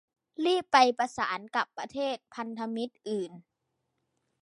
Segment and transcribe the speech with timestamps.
[0.45, 3.31] รีบไปประสานกับประเทศพันธมิตรอื่น